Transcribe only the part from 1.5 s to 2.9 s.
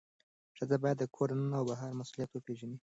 او بهر مسؤلیت وپیژني.